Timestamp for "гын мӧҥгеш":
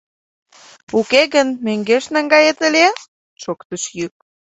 1.33-2.05